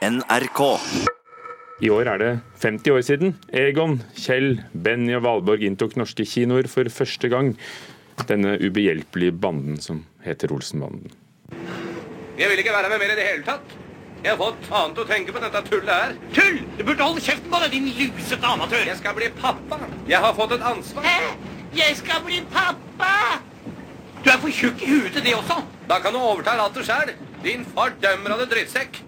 NRK. 0.00 0.60
I 1.84 1.90
år 1.92 2.08
er 2.08 2.20
det 2.20 2.28
50 2.62 2.92
år 2.94 3.02
siden 3.04 3.34
Egon, 3.52 3.98
Kjell, 4.16 4.62
Benny 4.72 5.12
og 5.18 5.26
Valborg 5.26 5.64
inntok 5.66 5.92
norske 6.00 6.24
kinoer 6.24 6.68
for 6.72 6.88
første 6.92 7.28
gang. 7.28 7.52
Denne 8.28 8.54
ubehjelpelige 8.60 9.34
banden 9.36 9.76
som 9.80 10.06
heter 10.24 10.52
Olsenbanden. 10.56 11.12
Jeg 12.40 12.48
vil 12.48 12.62
ikke 12.62 12.72
være 12.72 12.88
med 12.88 13.02
mer 13.02 13.12
i 13.12 13.18
det 13.18 13.26
hele 13.28 13.44
tatt. 13.44 13.76
Jeg 14.24 14.32
har 14.32 14.40
fått 14.40 14.72
annet 14.72 15.02
å 15.02 15.06
tenke 15.08 15.36
på 15.36 15.44
dette 15.44 15.62
tullet 15.68 15.92
her. 15.92 16.16
Tull! 16.36 16.58
Du 16.78 16.82
burde 16.84 17.04
holde 17.04 17.24
kjeften 17.24 17.52
på 17.52 17.60
deg, 17.60 17.76
din 17.76 17.92
lusete 18.00 18.54
amatør! 18.54 18.88
Jeg 18.88 19.00
skal 19.00 19.16
bli 19.16 19.28
pappa. 19.36 19.82
Jeg 20.08 20.24
har 20.24 20.36
fått 20.36 20.56
et 20.56 20.66
ansvar. 20.72 21.08
Hæ? 21.08 21.30
Jeg 21.76 22.00
skal 22.00 22.24
bli 22.24 22.40
pappa! 22.52 23.14
Du 24.24 24.32
er 24.32 24.40
for 24.40 24.52
tjukk 24.52 24.80
i 24.84 24.92
huet 24.94 25.12
til 25.16 25.28
det 25.28 25.36
også. 25.36 25.60
Da 25.88 26.00
kan 26.00 26.16
du 26.16 26.20
overta 26.20 26.56
rattet 26.60 26.88
sjøl, 26.88 27.16
din 27.44 27.68
fordømmende 27.68 28.48
drittsekk. 28.48 29.00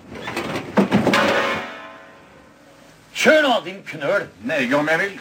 Kjør 3.22 3.44
nå, 3.44 3.50
din 3.62 3.76
knøl. 3.86 4.25
Nei, 4.50 4.64
om 4.75 4.89
jeg 4.90 4.99
vil. 4.99 5.12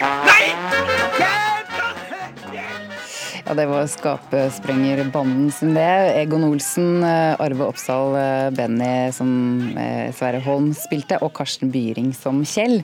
Nei! 0.00 0.44
Ja, 3.44 3.54
Det 3.58 3.66
var 3.68 3.84
Skapsprengerbanden 3.92 5.50
sin 5.52 5.74
det. 5.76 6.16
Egon 6.16 6.46
Olsen, 6.48 7.04
eh, 7.04 7.36
Arve 7.44 7.68
Oppsal, 7.68 8.16
eh, 8.16 8.48
Benny 8.56 9.12
som 9.12 9.28
eh, 9.76 10.08
Sverre 10.16 10.40
Holm 10.48 10.72
spilte, 10.72 11.20
og 11.20 11.34
Karsten 11.36 11.68
Byring 11.70 12.14
som 12.16 12.40
Kjell. 12.40 12.80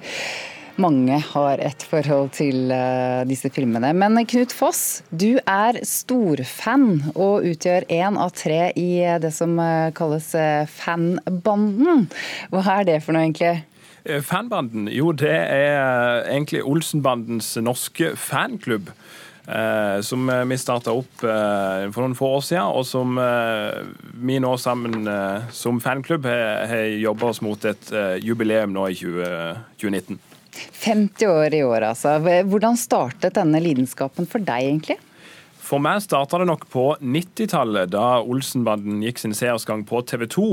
Mange 0.81 1.19
har 1.21 1.61
et 1.61 1.83
forhold 1.85 2.31
til 2.33 2.71
eh, 2.73 3.23
disse 3.29 3.51
filmene. 3.53 3.91
Men 3.93 4.17
Knut 4.29 4.55
Foss, 4.57 5.03
du 5.11 5.37
er 5.45 5.77
storfan 5.85 7.03
og 7.13 7.45
utgjør 7.51 7.85
én 7.93 8.17
av 8.17 8.33
tre 8.37 8.71
i 8.81 9.03
eh, 9.05 9.19
det 9.21 9.35
som 9.37 9.59
eh, 9.61 9.91
kalles 9.97 10.31
fanbanden. 10.73 12.09
Hva 12.55 12.65
er 12.79 12.89
det 12.89 13.03
for 13.05 13.17
noe, 13.17 13.29
egentlig? 13.29 13.67
Fanbanden, 14.27 14.89
jo 14.91 15.13
det 15.15 15.31
er 15.31 16.25
egentlig 16.25 16.65
Olsenbandens 16.67 17.53
norske 17.63 18.17
fanklubb. 18.19 18.91
Som 20.07 20.29
vi 20.47 20.57
starta 20.59 20.93
opp 20.95 21.23
for 21.23 21.99
noen 21.99 22.15
få 22.15 22.29
år 22.37 22.45
siden, 22.47 22.77
og 22.79 22.87
som 22.87 23.19
vi 24.23 24.37
nå 24.43 24.53
sammen 24.63 25.11
som 25.51 25.81
fanklubb 25.83 26.29
har, 26.31 26.87
jobba 27.03 27.31
oss 27.31 27.43
mot 27.43 27.67
et 27.67 27.91
jubileum 28.23 28.75
nå 28.75 28.87
i 28.91 29.01
20, 29.03 29.33
2019. 29.83 30.23
50 30.55 31.27
år 31.31 31.55
i 31.55 31.63
år, 31.65 31.89
altså. 31.93 32.19
Hvordan 32.21 32.77
startet 32.81 33.39
denne 33.39 33.61
lidenskapen 33.63 34.29
for 34.29 34.45
deg, 34.45 34.69
egentlig? 34.69 34.99
For 35.63 35.81
meg 35.81 36.03
starta 36.05 36.41
det 36.43 36.49
nok 36.51 36.67
på 36.73 36.89
90-tallet, 37.01 37.93
da 37.95 38.19
Olsenbanden 38.21 39.05
gikk 39.07 39.23
sin 39.23 39.37
seersgang 39.37 39.87
på 39.89 40.03
TV 40.05 40.27
2. 40.29 40.49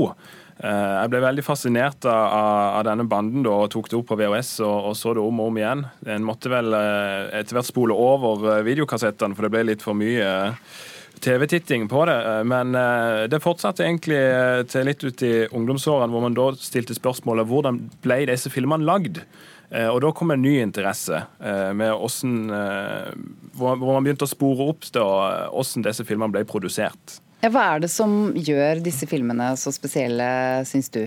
Jeg 0.60 1.08
ble 1.08 1.20
veldig 1.24 1.42
fascinert 1.44 2.04
av, 2.08 2.82
denne 2.84 3.06
banden 3.08 3.44
da, 3.46 3.54
og 3.64 3.70
tok 3.72 3.88
det 3.88 3.96
opp 3.96 4.10
på 4.12 4.18
VHS 4.20 4.52
og, 4.60 4.90
og 4.90 4.96
så 4.98 5.14
det 5.16 5.22
om 5.24 5.40
og 5.40 5.50
om 5.50 5.58
igjen. 5.60 5.84
En 6.04 6.26
måtte 6.28 6.52
vel 6.52 6.76
eh, 6.76 7.30
etter 7.40 7.56
hvert 7.56 7.68
spole 7.68 7.96
over 7.96 8.44
eh, 8.58 8.64
videokassettene, 8.66 9.36
for 9.36 9.48
det 9.48 9.52
ble 9.54 9.62
litt 9.70 9.84
for 9.84 9.96
mye 9.96 10.20
eh, 10.20 10.74
TV-titting 11.24 11.88
på 11.88 12.04
det. 12.08 12.18
Eh, 12.28 12.44
Men 12.44 12.74
eh, 12.74 13.24
det 13.32 13.40
fortsatte 13.44 13.84
egentlig 13.86 14.20
eh, 14.20 14.62
til 14.68 14.88
litt 14.88 15.04
ut 15.04 15.24
i 15.24 15.34
ungdomsårene, 15.48 16.12
hvor 16.12 16.26
man 16.28 16.36
da 16.36 16.50
stilte 16.60 16.96
spørsmålet 16.96 17.48
hvordan 17.48 17.80
ble 18.04 18.22
disse 18.28 18.52
filmene 18.52 18.88
lagd? 18.88 19.22
Eh, 19.70 19.88
Og 19.88 20.00
da 20.02 20.10
kom 20.16 20.32
en 20.34 20.42
ny 20.42 20.56
interesse 20.62 21.22
eh, 21.38 21.70
med 21.76 21.94
hvordan, 21.94 22.36
eh, 22.50 23.12
hvor 23.58 23.78
man 23.78 24.06
begynte 24.06 24.26
å 24.26 24.30
spore 24.30 24.70
opp 24.72 24.88
da, 24.94 25.06
hvordan 25.54 25.86
disse 25.86 26.06
filmene 26.08 26.34
ble 26.34 26.44
produsert. 26.48 27.20
Ja, 27.40 27.48
hva 27.54 27.62
er 27.76 27.86
det 27.86 27.88
som 27.92 28.34
gjør 28.36 28.82
disse 28.84 29.06
filmene 29.08 29.54
så 29.56 29.72
spesielle, 29.72 30.26
syns 30.68 30.90
du? 30.92 31.06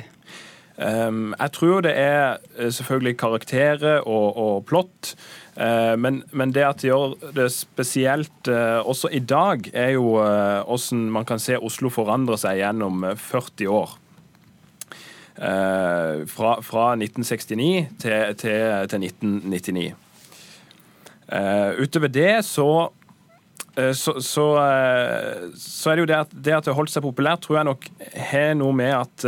Um, 0.74 1.36
jeg 1.38 1.52
tror 1.54 1.84
det 1.86 1.92
er 1.94 2.40
selvfølgelig 2.58 3.18
karakterer 3.22 4.00
og, 4.10 4.40
og 4.42 4.64
plott. 4.66 5.12
Uh, 5.54 5.94
men, 6.02 6.24
men 6.34 6.50
det 6.56 6.64
at 6.66 6.82
det 6.82 6.90
gjør 6.90 7.14
det 7.38 7.46
spesielt 7.54 8.50
uh, 8.50 8.82
også 8.82 9.12
i 9.14 9.22
dag, 9.22 9.70
er 9.78 9.94
jo 9.94 10.16
eh, 10.24 10.64
hvordan 10.66 11.04
man 11.14 11.28
kan 11.30 11.38
se 11.44 11.60
Oslo 11.62 11.92
forandre 11.94 12.40
seg 12.42 12.58
gjennom 12.64 13.06
eh, 13.06 13.14
40 13.22 13.70
år. 13.70 13.94
Eh, 15.34 16.26
fra, 16.30 16.60
fra 16.62 16.90
1969 16.94 17.88
til, 18.00 18.36
til, 18.38 18.90
til 18.90 19.06
1999. 19.08 19.94
Eh, 21.34 21.82
utover 21.82 22.08
det 22.08 22.46
så 22.46 22.92
Eh, 23.76 23.90
så, 23.98 24.22
så, 24.22 24.44
så 25.58 25.90
er 25.90 25.96
det 25.96 26.04
jo 26.04 26.10
det 26.12 26.18
at, 26.20 26.34
det 26.34 26.52
at 26.54 26.66
det 26.66 26.70
har 26.70 26.78
holdt 26.78 26.94
seg 26.94 27.02
populært, 27.02 27.42
tror 27.42 27.58
jeg 27.58 27.66
nok 27.66 27.88
har 28.30 28.52
noe 28.60 28.76
med 28.78 28.92
at 28.94 29.24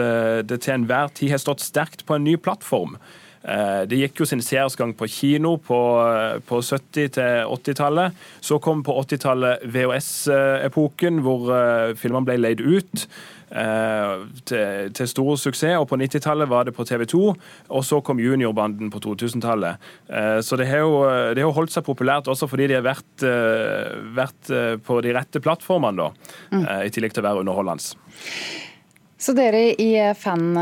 det 0.46 0.60
til 0.62 0.76
enhver 0.76 1.10
tid 1.18 1.32
har 1.34 1.42
stått 1.42 1.66
sterkt 1.66 2.06
på 2.06 2.14
en 2.14 2.28
ny 2.28 2.36
plattform. 2.38 3.00
Det 3.90 3.98
gikk 3.98 4.22
jo 4.22 4.26
sin 4.26 4.42
seersgang 4.42 4.94
på 4.98 5.06
kino 5.10 5.56
på, 5.62 5.80
på 6.50 6.62
70- 6.66 7.12
til 7.18 7.50
80-tallet. 7.54 8.22
Så 8.42 8.58
kom 8.58 8.82
på 8.86 8.96
80-tallet 9.02 9.66
VHS-epoken, 9.70 11.22
hvor 11.26 11.50
filmene 11.98 12.26
ble 12.26 12.40
leid 12.42 12.62
ut. 12.66 13.06
Til, 13.46 14.90
til 14.98 15.08
stor 15.08 15.38
suksess, 15.38 15.78
og 15.78 15.86
på 15.92 16.00
90-tallet 16.02 16.50
var 16.50 16.66
det 16.68 16.74
på 16.76 16.86
TV 16.88 17.06
2. 17.12 17.22
Og 17.78 17.86
så 17.86 18.02
kom 18.06 18.20
juniorbanden 18.20 18.90
på 18.94 19.00
2000-tallet. 19.04 19.86
Så 20.44 20.58
det 20.60 20.68
har, 20.72 20.84
jo, 20.84 21.00
det 21.38 21.46
har 21.46 21.54
holdt 21.56 21.76
seg 21.76 21.86
populært 21.86 22.28
også 22.32 22.50
fordi 22.50 22.72
de 22.72 22.80
har 22.80 22.86
vært, 22.86 23.26
vært 24.18 24.52
på 24.84 25.00
de 25.06 25.14
rette 25.16 25.42
plattformene, 25.46 26.08
da. 26.08 26.36
Mm. 26.52 26.68
I 26.90 26.94
tillegg 26.94 27.16
til 27.16 27.24
å 27.24 27.30
være 27.30 27.46
underholdende. 27.46 27.96
Så 29.22 29.38
dere 29.38 29.68
i 29.78 29.92
fan... 30.18 30.54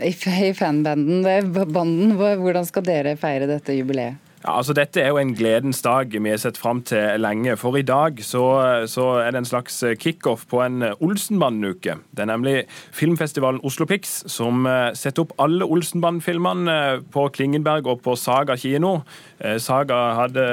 I 0.00 0.12
i 0.46 0.54
fanbanden, 0.54 1.24
banden, 1.72 2.12
hvordan 2.16 2.64
skal 2.64 2.84
dere 2.86 3.16
feire 3.20 3.48
dette 3.50 3.74
jubileet? 3.74 4.29
Ja, 4.40 4.54
altså 4.56 4.72
Dette 4.72 5.02
er 5.02 5.10
jo 5.12 5.18
en 5.20 5.34
gledens 5.36 5.82
dag 5.84 6.14
vi 6.14 6.30
har 6.32 6.38
sett 6.40 6.56
fram 6.56 6.78
til 6.88 7.20
lenge. 7.20 7.58
For 7.60 7.76
i 7.76 7.84
dag 7.84 8.22
så, 8.24 8.42
så 8.88 9.18
er 9.20 9.34
det 9.34 9.42
en 9.42 9.48
slags 9.48 9.82
kickoff 10.00 10.46
på 10.48 10.62
en 10.64 10.80
Olsenbanden-uke. 10.96 11.98
Det 12.16 12.24
er 12.24 12.30
nemlig 12.30 12.54
filmfestivalen 12.96 13.60
Oslo 13.68 13.84
Pix 13.90 14.22
som 14.32 14.64
eh, 14.64 14.94
setter 14.96 15.26
opp 15.26 15.34
alle 15.44 15.68
Olsenbanden-filmene 15.68 16.76
eh, 16.76 17.02
på 17.12 17.26
Klingenberg 17.36 17.90
og 17.92 18.00
på 18.06 18.14
Saga 18.16 18.56
kino. 18.56 19.02
Eh, 19.44 19.58
Saga 19.60 19.98
hadde, 20.22 20.46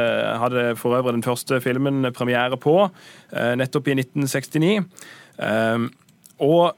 hadde 0.43 0.65
for 0.75 0.97
øvrig 0.99 1.15
den 1.15 1.23
første 1.23 1.61
filmen 1.63 2.11
premiere 2.11 2.59
på, 2.59 2.75
nettopp 3.31 3.87
i 3.87 3.95
1969. 4.01 4.83
Og 6.43 6.75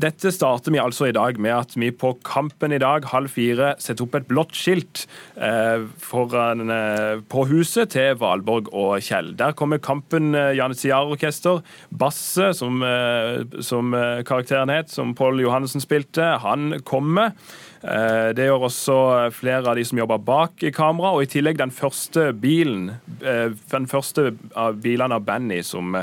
dette 0.00 0.30
starter 0.34 0.72
vi 0.74 0.80
altså 0.82 1.06
i 1.08 1.14
dag 1.14 1.36
med 1.38 1.52
at 1.54 1.74
vi 1.78 1.90
på 1.94 2.14
Kampen 2.26 2.72
i 2.74 2.80
dag 2.82 3.04
halv 3.12 3.30
fire 3.30 3.74
setter 3.82 4.06
opp 4.06 4.16
et 4.18 4.26
blått 4.30 4.56
skilt 4.58 5.04
eh, 5.38 5.84
foran, 6.02 6.64
eh, 6.72 7.20
på 7.30 7.44
huset 7.50 7.92
til 7.94 8.16
Valborg 8.18 8.72
og 8.74 8.96
Kjell. 9.06 9.32
Der 9.38 9.54
kommer 9.54 9.78
Kampen 9.82 10.34
eh, 10.34 10.50
Janitziar-orkester. 10.58 11.62
Basse, 11.94 12.50
som, 12.58 12.82
eh, 12.82 13.44
som 13.62 13.94
eh, 13.94 14.24
karakteren 14.26 14.72
het, 14.74 14.90
som 14.90 15.14
Pål 15.14 15.44
Johannessen 15.44 15.84
spilte, 15.84 16.32
han 16.42 16.80
kommer. 16.84 17.36
Eh, 17.84 18.32
Det 18.34 18.48
gjør 18.48 18.66
også 18.70 18.98
flere 19.36 19.62
av 19.70 19.78
de 19.78 19.84
som 19.86 19.98
jobber 20.00 20.18
bak 20.26 20.64
i 20.66 20.72
kamera, 20.74 21.14
og 21.14 21.22
i 21.22 21.30
tillegg 21.30 21.60
den 21.60 21.70
første 21.74 22.32
bilen, 22.34 22.96
eh, 23.22 23.54
den 23.70 23.86
første 23.86 24.32
av 24.56 24.82
bilene 24.82 25.20
av 25.20 25.24
Benny 25.28 25.62
som, 25.62 25.94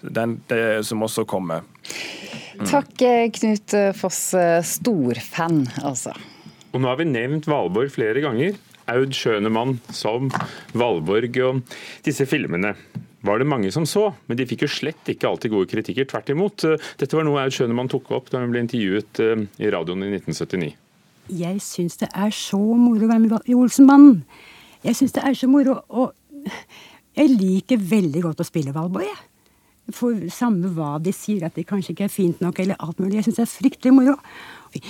den, 0.00 0.38
det, 0.48 0.86
som 0.88 1.04
også 1.04 1.26
kommer. 1.28 1.66
Takk, 2.62 2.92
eh, 3.02 3.26
Knut 3.34 3.74
Foss. 3.98 4.34
eh, 4.38 4.60
Storfan, 4.62 5.64
altså. 5.82 6.14
Og 6.74 6.82
nå 6.82 6.90
har 6.90 6.98
vi 6.98 7.06
nevnt 7.08 7.46
Valborg 7.50 7.90
flere 7.94 8.22
ganger. 8.24 8.56
Aud 8.90 9.14
Schønemann 9.16 9.78
som 9.94 10.28
Valborg 10.76 11.38
og 11.40 11.62
disse 12.04 12.26
filmene. 12.28 12.74
Var 13.24 13.40
det 13.40 13.46
mange 13.48 13.70
som 13.72 13.86
så, 13.88 14.10
men 14.28 14.36
de 14.36 14.44
fikk 14.44 14.66
jo 14.66 14.68
slett 14.68 15.08
ikke 15.08 15.30
alltid 15.30 15.54
gode 15.54 15.70
kritikker. 15.70 16.04
Tvert 16.10 16.32
imot. 16.34 16.66
Dette 17.00 17.16
var 17.16 17.24
noe 17.24 17.40
Aud 17.40 17.54
Schønemann 17.56 17.88
tok 17.88 18.10
opp 18.12 18.28
da 18.32 18.42
hun 18.42 18.52
ble 18.52 18.60
intervjuet 18.66 19.22
eh, 19.24 19.46
i 19.64 19.70
radioen 19.72 20.04
i 20.04 20.10
1979. 20.18 20.74
Jeg 21.32 21.62
syns 21.64 21.96
det 22.02 22.10
er 22.12 22.34
så 22.36 22.60
moro 22.60 23.06
å 23.06 23.08
være 23.08 23.22
med 23.22 23.48
i 23.48 23.56
Olsenmannen. 23.56 24.18
Jeg 24.84 24.98
syns 24.98 25.14
det 25.16 25.22
er 25.24 25.38
så 25.38 25.48
moro, 25.48 25.78
og 25.88 26.12
jeg 27.16 27.30
liker 27.32 27.80
veldig 27.80 28.26
godt 28.26 28.42
å 28.44 28.46
spille 28.46 28.74
Valborg, 28.76 29.08
jeg. 29.08 29.22
For 29.92 30.28
samme 30.32 30.70
hva 30.72 30.96
de 31.02 31.12
sier, 31.12 31.44
at 31.44 31.56
det 31.58 31.66
kanskje 31.68 31.92
ikke 31.92 32.06
er 32.06 32.12
fint 32.12 32.40
nok, 32.40 32.60
eller 32.62 32.78
alt 32.80 33.00
mulig. 33.02 33.18
Jeg 33.18 33.26
syns 33.28 33.40
det 33.40 33.44
er 33.44 33.50
fryktelig 33.52 33.92
moro. 33.92 34.14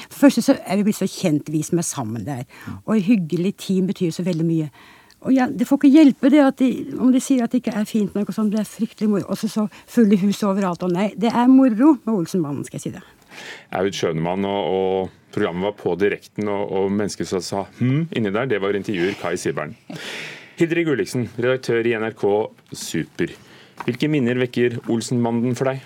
For 0.08 0.26
første 0.26 0.44
så 0.44 0.55
er 0.62 0.79
vi 0.79 0.87
blitt 0.87 1.00
så 1.00 1.08
kjent, 1.11 1.50
vi 1.50 1.62
som 1.67 1.81
er 1.82 1.88
sammen 1.88 2.26
der. 2.26 2.44
Og 2.85 3.02
hyggelig 3.02 3.56
team 3.58 3.88
betyr 3.91 4.14
så 4.14 4.23
veldig 4.26 4.46
mye. 4.46 4.69
Og 5.25 5.32
ja, 5.32 5.49
Det 5.49 5.67
får 5.67 5.81
ikke 5.81 5.93
hjelpe 5.96 6.31
det 6.31 6.41
at 6.44 6.58
de, 6.61 6.70
om 7.00 7.11
de 7.12 7.20
sier 7.20 7.43
at 7.44 7.52
det 7.52 7.62
ikke 7.62 7.75
er 7.81 7.88
fint 7.88 8.14
nok, 8.14 8.29
og 8.29 8.37
sånn. 8.37 8.52
Det 8.52 8.61
er 8.61 8.69
fryktelig 8.69 9.11
moro. 9.11 9.26
Og 9.32 9.41
så 9.41 9.67
fulle 9.91 10.20
hus 10.20 10.43
overalt. 10.46 10.85
Og 10.87 10.93
nei, 10.93 11.11
det 11.17 11.32
er 11.32 11.50
moro 11.50 11.96
med 12.05 12.14
Olsenmannen, 12.14 12.64
skal 12.69 12.79
jeg 12.79 12.87
si 12.87 12.94
det. 12.94 13.02
Aud 13.75 13.96
Schønemann 13.96 14.46
og, 14.46 14.69
og 14.70 15.35
programmet 15.35 15.67
var 15.67 15.75
på 15.81 15.96
direkten, 15.99 16.46
og, 16.46 16.70
og 16.70 16.93
mennesket 16.94 17.26
som 17.26 17.43
sa 17.43 17.64
hm 17.81 18.05
inni 18.14 18.31
der, 18.31 18.46
det 18.46 18.61
var 18.62 18.76
intervjuer 18.79 19.17
Kai 19.19 19.35
Sibern. 19.41 19.75
Hildre 20.55 20.85
Gulliksen, 20.87 21.26
redaktør 21.35 21.82
i 21.82 21.96
NRK 21.99 22.25
Super. 22.79 23.32
Hvilke 23.82 24.08
minner 24.08 24.38
vekker 24.40 24.78
Olsenbanden 24.92 25.56
for 25.58 25.72
deg? 25.72 25.82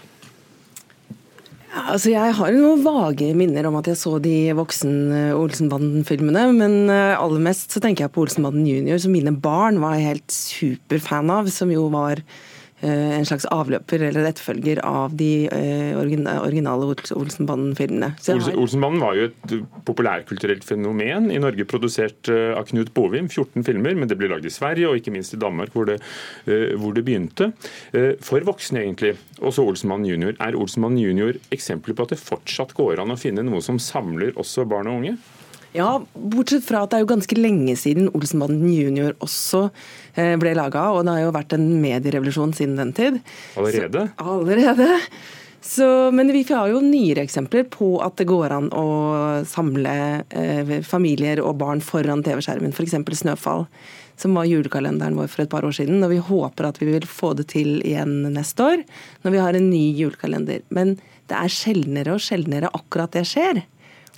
Altså, 1.79 2.11
Jeg 2.13 2.35
har 2.37 2.53
noen 2.53 2.83
vage 2.85 3.33
minner 3.39 3.67
om 3.69 3.77
at 3.79 3.89
jeg 3.91 4.01
så 4.01 4.19
de 4.23 4.53
voksen-Olsenbanden-filmene. 4.59 6.45
Men 6.59 6.79
eh, 6.93 7.17
aller 7.17 7.43
mest 7.45 7.73
så 7.75 7.81
tenker 7.85 8.07
jeg 8.07 8.15
på 8.15 8.27
Olsenbanden 8.27 8.69
junior, 8.69 9.01
som 9.03 9.15
mine 9.15 9.35
barn 9.35 9.81
var 9.83 9.99
helt 10.03 10.29
superfan 10.35 11.33
av. 11.33 11.51
Som 11.55 11.73
jo 11.75 11.89
var 11.93 12.21
Eh, 12.21 12.58
en 12.87 13.27
slags 13.27 13.47
avløper 13.51 14.05
eller 14.09 14.29
etterfølger 14.29 14.81
av 14.87 15.17
de 15.19 15.49
eh, 15.51 15.97
originale 15.99 16.87
Olsenbanden-filmene. 17.17 18.13
Har... 18.15 18.51
Olsenbanden 18.55 19.03
var 19.03 19.19
jo 19.19 19.29
et 19.29 19.55
populærkulturelt 19.89 20.67
fenomen 20.67 21.31
i 21.35 21.41
Norge, 21.43 21.67
produsert 21.69 22.31
eh, 22.31 22.53
av 22.55 22.69
Knut 22.71 22.93
Bovim. 22.95 23.27
14 23.29 23.67
filmer, 23.67 23.99
men 23.99 24.11
det 24.11 24.19
ble 24.21 24.31
lagd 24.31 24.47
i 24.47 24.55
Sverige 24.55 24.93
og 24.93 25.01
ikke 25.01 25.15
minst 25.15 25.35
i 25.35 25.41
Danmark, 25.43 25.75
hvor 25.75 25.89
det, 25.89 25.99
hvor 26.79 26.95
det 26.97 27.05
begynte. 27.07 27.51
For 28.25 28.45
voksne, 28.47 28.83
egentlig, 28.85 29.15
også 29.43 29.65
Olsenmannen 29.67 30.09
junior. 30.09 30.37
Er 30.43 30.57
Olsenmannen 30.59 31.01
junior 31.03 31.39
eksempler 31.55 31.97
på 31.97 32.07
at 32.07 32.15
det 32.15 32.23
fortsatt 32.23 32.75
går 32.79 33.03
an 33.03 33.15
å 33.15 33.19
finne 33.21 33.45
noe 33.47 33.63
som 33.65 33.81
samler 33.83 34.37
også 34.39 34.67
barn 34.69 34.91
og 34.91 35.03
unge? 35.03 35.17
Ja, 35.77 35.89
bortsett 36.15 36.65
fra 36.65 36.85
at 36.85 36.93
det 36.93 36.99
er 36.99 37.05
jo 37.05 37.11
ganske 37.11 37.37
lenge 37.37 37.75
siden 37.77 38.09
Olsenbanden 38.17 38.71
junior 38.73 39.13
også 39.25 39.67
eh, 40.15 40.35
ble 40.41 40.55
laga, 40.57 40.89
og 40.95 41.05
det 41.05 41.17
har 41.17 41.27
jo 41.27 41.35
vært 41.37 41.53
en 41.59 41.67
medierevolusjon 41.83 42.55
siden 42.57 42.79
den 42.81 42.95
tid. 42.97 43.21
Allerede? 43.61 44.07
Så, 44.09 44.25
allerede. 44.33 44.89
Så, 45.69 45.87
men 46.15 46.33
vi 46.33 46.45
har 46.49 46.71
jo 46.71 46.81
nyere 46.81 47.25
eksempler 47.27 47.67
på 47.69 47.97
at 48.01 48.17
det 48.21 48.29
går 48.31 48.55
an 48.57 48.71
å 48.73 48.89
samle 49.49 49.95
eh, 50.31 50.79
familier 50.87 51.43
og 51.45 51.59
barn 51.61 51.83
foran 51.85 52.23
TV-skjermen, 52.25 52.73
f.eks. 52.73 52.95
'Snøfall', 52.95 53.67
som 54.19 54.39
var 54.39 54.49
julekalenderen 54.49 55.19
vår 55.19 55.29
for 55.31 55.45
et 55.45 55.53
par 55.53 55.67
år 55.69 55.75
siden. 55.77 56.01
Og 56.07 56.15
vi 56.15 56.23
håper 56.31 56.71
at 56.71 56.81
vi 56.81 56.89
vil 56.95 57.07
få 57.07 57.35
det 57.37 57.51
til 57.53 57.83
igjen 57.83 58.23
neste 58.33 58.65
år, 58.65 58.87
når 59.27 59.35
vi 59.35 59.43
har 59.45 59.59
en 59.59 59.69
ny 59.69 59.85
julekalender. 59.99 60.65
Men 60.75 60.97
det 61.29 61.37
er 61.37 61.53
sjeldnere 61.53 62.17
og 62.17 62.25
sjeldnere 62.25 62.73
akkurat 62.73 63.13
det 63.13 63.27
skjer. 63.29 63.61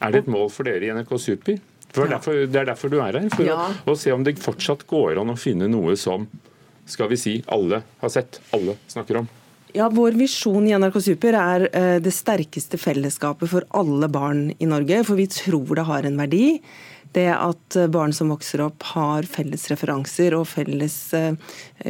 Er 0.00 0.14
det 0.14 0.25
et 0.25 0.31
mål 0.32 0.49
for 0.52 0.69
dere 0.69 0.87
i 0.87 0.93
NRK 0.94 1.12
Super? 1.20 1.58
For 1.91 2.06
er 2.06 2.14
derfor, 2.14 2.38
det 2.47 2.61
er 2.61 2.70
derfor 2.70 2.93
du 2.93 3.00
er 3.02 3.19
her. 3.19 3.26
For 3.35 3.47
ja. 3.47 3.58
å, 3.58 3.93
å, 3.93 3.99
se 3.99 4.12
om 4.14 4.25
det 4.26 4.38
fortsatt 4.43 4.87
går 4.91 5.20
an 5.20 5.32
å 5.32 5.38
finne 5.38 5.69
noe 5.70 5.97
som 5.99 6.29
skal 6.91 7.11
vi 7.11 7.19
si, 7.20 7.35
alle 7.50 7.82
har 8.00 8.12
sett, 8.12 8.41
alle 8.55 8.76
snakker 8.91 9.23
om. 9.23 9.29
Ja, 9.75 9.88
Vår 9.94 10.17
visjon 10.19 10.67
i 10.67 10.75
NRK 10.75 10.97
Super 11.05 11.37
er 11.38 11.67
eh, 11.70 11.97
det 12.02 12.12
sterkeste 12.14 12.79
fellesskapet 12.81 13.50
for 13.52 13.67
alle 13.76 14.08
barn 14.11 14.49
i 14.58 14.70
Norge. 14.70 15.05
For 15.06 15.19
vi 15.19 15.29
tror 15.31 15.75
det 15.79 15.87
har 15.91 16.06
en 16.06 16.19
verdi. 16.19 16.58
Det 17.14 17.29
at 17.35 17.79
uh, 17.79 17.91
barn 17.91 18.12
som 18.14 18.31
vokser 18.31 18.62
opp 18.62 18.85
har 18.93 19.26
felles 19.26 19.67
referanser 19.70 20.35
og 20.38 20.46
felles 20.46 20.96
eh, 21.19 21.35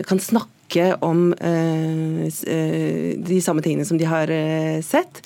kan 0.08 0.20
snakke 0.20 0.94
om 1.04 1.34
de 1.34 3.38
samme 3.42 3.62
tingene 3.64 3.84
som 3.84 3.98
de 3.98 4.06
har 4.06 4.30
sett. 4.86 5.18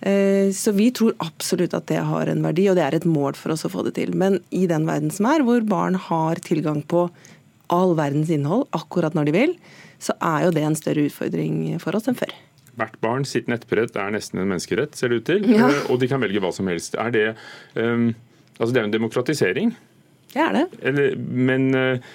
Eh, 0.00 0.50
så 0.54 0.72
vi 0.76 0.90
tror 0.94 1.16
absolutt 1.18 1.74
at 1.74 1.88
det 1.90 2.02
har 2.06 2.30
en 2.30 2.44
verdi, 2.44 2.68
og 2.70 2.78
det 2.78 2.84
er 2.86 2.98
et 2.98 3.08
mål 3.08 3.38
for 3.38 3.54
oss 3.54 3.66
å 3.66 3.72
få 3.72 3.84
det 3.88 3.96
til. 3.98 4.14
Men 4.18 4.38
i 4.54 4.66
den 4.70 4.86
verden 4.88 5.10
som 5.14 5.26
er, 5.30 5.44
hvor 5.46 5.64
barn 5.66 5.98
har 6.08 6.38
tilgang 6.46 6.84
på 6.86 7.08
all 7.74 7.96
verdens 7.98 8.30
innhold 8.32 8.68
akkurat 8.76 9.16
når 9.16 9.28
de 9.28 9.34
vil, 9.34 9.56
så 10.02 10.14
er 10.22 10.46
jo 10.46 10.54
det 10.54 10.62
en 10.64 10.78
større 10.78 11.08
utfordring 11.08 11.58
for 11.82 11.98
oss 11.98 12.06
enn 12.08 12.18
før. 12.18 12.32
Hvert 12.78 12.94
barn 13.02 13.26
sitt 13.26 13.48
nettbrett 13.50 13.96
er 13.98 14.14
nesten 14.14 14.38
en 14.38 14.46
menneskerett, 14.52 14.94
ser 14.94 15.10
det 15.10 15.20
ut 15.20 15.28
til. 15.28 15.44
Ja. 15.50 15.66
Eh, 15.66 15.90
og 15.90 15.98
de 16.02 16.10
kan 16.10 16.22
velge 16.22 16.42
hva 16.42 16.52
som 16.54 16.70
helst. 16.70 16.94
Er 16.94 17.10
det, 17.14 17.26
um, 17.74 18.12
altså 18.58 18.70
det 18.70 18.80
er 18.80 18.86
en 18.86 18.94
demokratisering. 18.94 19.74
Det 20.30 20.44
er 20.44 20.54
det. 20.54 20.66
Eller, 20.86 21.16
men 21.18 21.72
uh, 21.74 22.14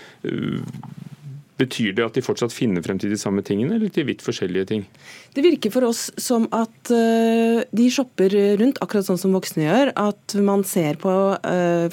Betyr 1.59 1.94
det 1.94 2.05
at 2.05 2.15
de 2.17 2.23
fortsatt 2.25 2.53
finner 2.53 2.81
frem 2.81 2.97
til 3.01 3.11
de 3.13 3.17
samme 3.19 3.44
tingene, 3.45 3.75
eller 3.77 3.91
til 3.94 4.07
vidt 4.07 4.23
forskjellige 4.25 4.69
ting? 4.71 4.85
Det 5.35 5.44
virker 5.45 5.73
for 5.73 5.85
oss 5.85 6.07
som 6.17 6.47
at 6.55 6.89
uh, 6.89 7.61
de 7.69 7.89
shopper 7.94 8.33
rundt, 8.59 8.81
akkurat 8.81 9.05
sånn 9.05 9.21
som 9.21 9.35
voksne 9.38 9.67
gjør. 9.67 9.94
At 10.01 10.38
man 10.41 10.65
ser 10.67 10.97
på 11.01 11.13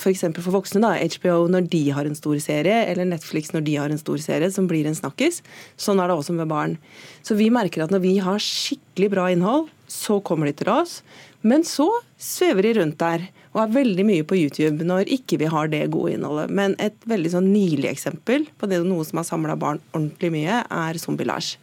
f.eks. 0.00 0.24
For, 0.30 0.44
for 0.46 0.60
voksne, 0.60 0.80
da, 0.84 0.94
HBO 1.16 1.44
når 1.52 1.68
de 1.72 1.82
har 1.92 2.08
en 2.08 2.16
stor 2.16 2.38
serie, 2.40 2.86
eller 2.88 3.08
Netflix 3.08 3.52
når 3.52 3.66
de 3.68 3.76
har 3.82 3.92
en 3.92 4.00
stor 4.00 4.20
serie 4.22 4.48
som 4.54 4.68
blir 4.70 4.88
en 4.88 4.96
snakkis. 4.96 5.42
Sånn 5.80 6.00
er 6.00 6.08
det 6.08 6.16
også 6.16 6.36
med 6.36 6.48
barn. 6.50 6.78
Så 7.26 7.36
vi 7.36 7.50
merker 7.52 7.84
at 7.84 7.92
når 7.92 8.04
vi 8.06 8.16
har 8.24 8.40
skikkelig 8.40 9.12
bra 9.12 9.28
innhold, 9.34 9.68
så 9.90 10.20
kommer 10.24 10.48
de 10.48 10.54
til 10.56 10.70
oss. 10.72 11.00
Men 11.40 11.64
så 11.64 11.88
svever 12.20 12.66
de 12.66 12.74
rundt 12.80 12.98
der 13.00 13.28
og 13.50 13.62
er 13.64 13.74
veldig 13.74 14.04
mye 14.06 14.24
på 14.28 14.38
YouTube 14.38 14.86
når 14.86 15.10
ikke 15.10 15.40
vi 15.40 15.48
har 15.50 15.70
det 15.72 15.82
gode 15.94 16.14
innholdet. 16.14 16.52
Men 16.54 16.76
et 16.82 16.96
veldig 17.10 17.32
sånn 17.34 17.50
nylig 17.50 17.88
eksempel 17.90 18.46
på 18.60 18.68
det 18.70 18.82
noe 18.86 19.06
som 19.08 19.22
har 19.22 19.28
samla 19.28 19.56
barn 19.58 19.82
ordentlig 19.90 20.32
mye, 20.36 20.62
er 20.62 21.00
Zombie-Lars. 21.02 21.54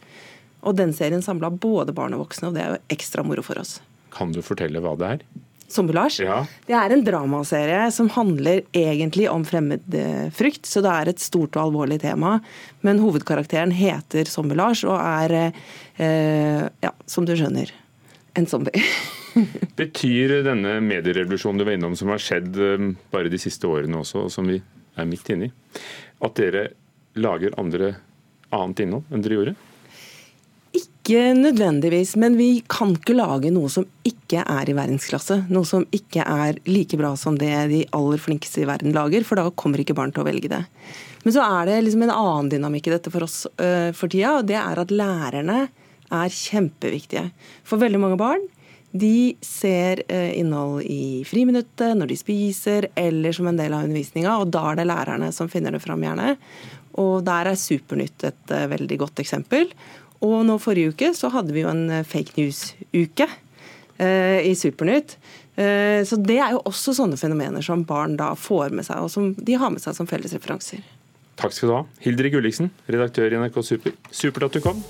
Og 0.66 0.76
den 0.76 0.92
serien 0.96 1.24
samla 1.24 1.50
både 1.54 1.94
barn 1.96 2.16
og 2.16 2.26
voksne, 2.26 2.50
og 2.50 2.56
det 2.58 2.64
er 2.64 2.74
jo 2.74 2.80
ekstra 2.98 3.24
moro 3.24 3.44
for 3.46 3.60
oss. 3.62 3.78
Kan 4.12 4.34
du 4.34 4.42
fortelle 4.44 4.82
hva 4.84 4.96
det 4.98 5.12
er? 5.14 5.24
Zombie-Lars? 5.68 6.18
Ja. 6.24 6.42
Det 6.66 6.76
er 6.76 6.92
en 6.92 7.04
dramaserie 7.04 7.82
som 7.94 8.08
handler 8.12 8.62
egentlig 8.76 9.28
om 9.30 9.44
fremmedfrykt, 9.48 10.66
så 10.68 10.82
det 10.84 10.94
er 10.94 11.12
et 11.12 11.22
stort 11.22 11.56
og 11.56 11.68
alvorlig 11.68 12.00
tema. 12.04 12.38
Men 12.84 13.00
hovedkarakteren 13.04 13.72
heter 13.76 14.28
Zombie-Lars 14.32 14.84
og 14.88 14.96
er, 14.98 15.52
eh, 16.00 16.64
ja, 16.84 16.92
som 17.06 17.28
du 17.28 17.36
skjønner, 17.36 17.72
en 18.36 18.48
zombie. 18.48 18.84
Betyr 19.80 20.38
denne 20.46 20.78
medierevolusjonen 20.84 21.60
du 21.60 21.66
var 21.68 21.76
innom, 21.76 21.96
som 21.98 22.10
har 22.12 22.22
skjedd 22.22 22.58
um, 22.58 22.92
bare 23.12 23.32
de 23.32 23.40
siste 23.40 23.68
årene 23.68 24.00
også, 24.02 24.26
og 24.26 24.34
som 24.34 24.48
vi 24.48 24.58
er 24.98 25.08
midt 25.08 25.30
inne 25.34 25.48
i, 25.48 25.54
at 26.24 26.38
dere 26.38 26.68
lager 27.18 27.54
andre, 27.60 27.94
annet 28.54 28.84
innhold 28.84 29.10
enn 29.12 29.24
dere 29.24 29.38
gjorde? 29.38 29.56
Ikke 30.78 31.20
nødvendigvis, 31.32 32.14
men 32.20 32.36
vi 32.36 32.62
kan 32.68 32.92
ikke 32.92 33.16
lage 33.16 33.52
noe 33.54 33.70
som 33.72 33.86
ikke 34.06 34.42
er 34.44 34.68
i 34.68 34.74
verdensklasse. 34.76 35.40
Noe 35.48 35.64
som 35.66 35.86
ikke 35.94 36.20
er 36.20 36.58
like 36.68 36.98
bra 37.00 37.14
som 37.16 37.38
det 37.40 37.52
de 37.70 37.80
aller 37.96 38.20
flinkeste 38.20 38.62
i 38.62 38.68
verden 38.68 38.92
lager, 38.96 39.24
for 39.24 39.40
da 39.40 39.48
kommer 39.56 39.80
ikke 39.80 39.96
barn 39.96 40.12
til 40.12 40.24
å 40.24 40.28
velge 40.28 40.50
det. 40.52 40.60
Men 41.24 41.34
så 41.34 41.46
er 41.46 41.70
det 41.70 41.78
liksom 41.86 42.04
en 42.04 42.14
annen 42.14 42.52
dynamikk 42.52 42.90
i 42.90 42.94
dette 42.94 43.12
for 43.14 43.24
oss 43.24 43.40
uh, 43.48 43.90
for 43.96 44.12
tida, 44.12 44.36
og 44.38 44.50
det 44.50 44.58
er 44.60 44.82
at 44.84 44.92
lærerne 44.92 45.58
er 46.08 46.32
kjempeviktige. 46.32 47.26
For 47.68 47.80
veldig 47.80 48.00
mange 48.04 48.20
barn 48.20 48.44
de 48.90 49.36
ser 49.44 50.02
eh, 50.08 50.32
innhold 50.38 50.82
i 50.82 51.24
friminuttet, 51.28 51.96
når 51.98 52.12
de 52.12 52.16
spiser, 52.16 52.88
eller 52.96 53.36
som 53.36 53.50
en 53.50 53.58
del 53.58 53.74
av 53.76 53.84
undervisninga. 53.84 54.38
Og 54.40 54.52
da 54.54 54.70
er 54.70 54.80
det 54.80 54.88
lærerne 54.88 55.32
som 55.34 55.50
finner 55.52 55.76
det 55.76 55.82
fram, 55.84 56.04
gjerne. 56.04 56.36
Og 56.98 57.20
der 57.26 57.52
er 57.52 57.58
Supernytt 57.60 58.24
et 58.26 58.54
eh, 58.54 58.68
veldig 58.72 59.00
godt 59.04 59.20
eksempel. 59.24 59.68
Og 60.24 60.40
nå 60.46 60.56
forrige 60.62 60.94
uke 60.94 61.12
så 61.14 61.30
hadde 61.34 61.54
vi 61.54 61.62
jo 61.66 61.72
en 61.72 61.84
eh, 62.00 62.06
fake 62.06 62.34
news-uke 62.38 63.28
eh, 63.28 64.46
i 64.48 64.54
Supernytt. 64.58 65.18
Eh, 65.58 66.00
så 66.08 66.18
det 66.22 66.38
er 66.40 66.56
jo 66.56 66.62
også 66.70 66.96
sånne 66.96 67.18
fenomener 67.20 67.64
som 67.64 67.84
barn 67.86 68.16
da 68.18 68.32
får 68.38 68.74
med 68.74 68.88
seg, 68.88 69.04
og 69.04 69.12
som 69.12 69.34
de 69.34 69.58
har 69.58 69.74
med 69.74 69.84
seg 69.84 69.96
som 69.98 70.08
felles 70.10 70.34
referanser. 70.34 70.82
Takk 71.38 71.54
skal 71.54 71.70
du 71.70 71.76
ha. 71.76 71.84
Hildrid 72.02 72.34
Gulliksen, 72.34 72.72
redaktør 72.90 73.30
i 73.30 73.38
NRK 73.38 73.60
Super. 73.62 73.94
Supert 74.10 74.48
at 74.48 74.58
du 74.58 74.64
kom. 74.64 74.82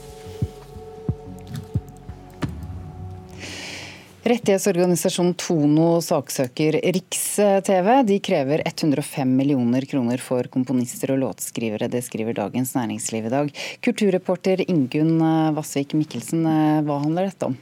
Rettighetsorganisasjonen 4.29 5.33
Tono 5.41 6.03
saksøker 6.05 6.77
Riks-TV. 6.85 7.87
De 8.05 8.19
krever 8.21 8.61
105 8.67 9.31
millioner 9.39 9.87
kroner 9.89 10.21
for 10.21 10.51
komponister 10.53 11.15
og 11.15 11.23
låtskrivere. 11.23 11.89
Det 11.89 12.03
skriver 12.05 12.37
Dagens 12.37 12.75
Næringsliv 12.77 13.31
i 13.31 13.33
dag. 13.33 13.55
Kulturreporter 13.81 14.61
Ingunn 14.67 15.17
Vassvik 15.57 15.97
Mikkelsen, 15.97 16.45
hva 16.85 16.99
handler 17.07 17.31
dette 17.31 17.49
om? 17.49 17.57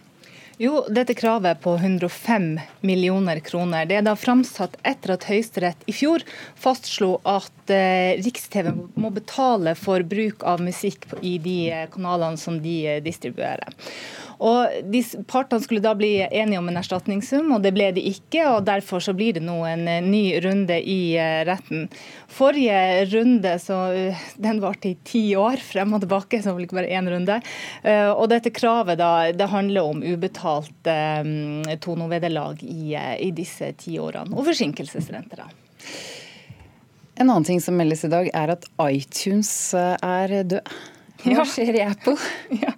Jo, 0.58 0.80
dette 0.88 1.14
kravet 1.14 1.60
på 1.60 1.74
105 1.76 2.46
millioner 2.80 3.42
kroner 3.44 3.84
det 3.86 3.98
er 3.98 4.04
da 4.06 4.14
framsatt 4.16 4.78
etter 4.88 5.12
at 5.12 5.26
Høyesterett 5.28 5.82
i 5.84 5.92
fjor 5.92 6.24
fastslo 6.56 7.18
at 7.28 7.68
eh, 7.76 8.16
Riks-TV 8.24 8.70
må 8.96 9.10
betale 9.12 9.76
for 9.76 10.00
bruk 10.00 10.46
av 10.48 10.64
musikk 10.64 11.04
i 11.20 11.36
de 11.44 11.58
kanalene 11.92 12.40
som 12.40 12.56
de 12.64 12.96
distribuerer. 13.04 13.76
Og 14.42 14.90
de 14.92 15.00
Partene 15.28 15.62
skulle 15.64 15.84
da 15.84 15.94
bli 15.96 16.18
enige 16.24 16.60
om 16.60 16.68
en 16.68 16.78
erstatningssum, 16.80 17.50
og 17.56 17.62
det 17.64 17.72
ble 17.76 17.88
de 17.96 18.04
ikke. 18.10 18.42
og 18.50 18.66
Derfor 18.68 19.02
så 19.02 19.14
blir 19.16 19.36
det 19.36 19.44
nå 19.46 19.56
en 19.68 19.86
eh, 19.88 20.04
ny 20.04 20.24
runde 20.44 20.76
i 20.76 21.16
eh, 21.20 21.42
retten. 21.48 21.86
Forrige 22.32 23.06
runde 23.12 23.56
så 23.62 23.80
eh, 23.96 24.24
den 24.46 24.60
varte 24.64 24.92
i 24.92 24.98
ti 25.06 25.24
år, 25.40 25.62
frem 25.64 25.96
og 25.96 26.04
tilbake, 26.04 26.42
så 26.42 26.54
vel 26.56 26.66
ikke 26.66 26.80
bare 26.80 26.92
én 26.92 27.08
runde. 27.10 27.38
Og 27.86 28.26
dette 28.30 28.50
kravet 28.54 28.98
da, 28.98 29.30
det 29.34 29.48
handler 29.50 29.88
om 29.88 30.02
ubetalt 30.02 30.88
tonovederlag 31.82 32.60
i, 32.62 32.96
i 32.96 33.30
disse 33.34 33.70
ti 33.80 33.96
årene, 34.00 34.34
og 34.34 34.46
forsinkelsesrenter. 34.48 35.44
En 37.16 37.30
annen 37.30 37.46
ting 37.46 37.62
som 37.62 37.76
meldes 37.78 38.04
i 38.06 38.12
dag, 38.12 38.30
er 38.34 38.54
at 38.56 38.66
iTunes 38.82 39.50
er 39.76 40.36
død. 40.50 40.74
Hva 41.24 41.46
skjer 41.48 41.80
i 41.80 41.86
Apple? 41.86 42.16
Ja. 42.62 42.72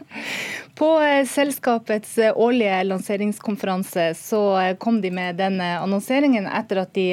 På 0.78 0.88
eh, 1.02 1.24
selskapets 1.26 2.12
eh, 2.22 2.32
årlige 2.38 2.76
lanseringskonferanse 2.86 4.12
så 4.14 4.42
kom 4.78 5.00
de 5.02 5.10
med 5.10 5.40
denne 5.40 5.72
annonseringen 5.82 6.46
etter 6.46 6.82
at 6.84 6.92
de 6.94 7.06